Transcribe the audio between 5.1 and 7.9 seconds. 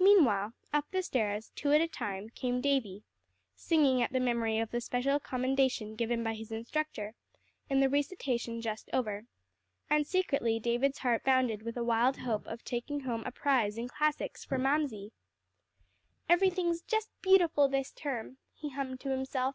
commendation given by his instructor in the